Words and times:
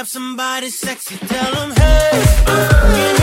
grab 0.00 0.08
somebody 0.08 0.70
sexy, 0.70 1.14
tell 1.26 1.52
them, 1.52 1.72
hey. 1.76 3.19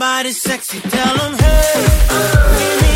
somebody 0.00 0.32
sexy, 0.32 0.80
tell 0.80 1.14
them 1.18 1.38
hey. 1.38 2.89